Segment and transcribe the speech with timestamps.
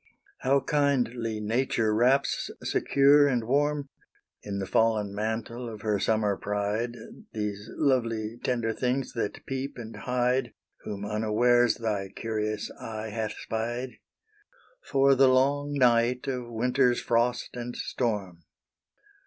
[0.39, 3.89] How kindly nature wraps secure and warm,
[4.41, 6.97] In the fallen mantle of her summer pride,
[7.33, 10.53] These lovely tender things that peep and hide,
[10.85, 13.91] Whom unawares thy curious eye hath spied,
[14.83, 18.43] For the long night of winter's frost and storm.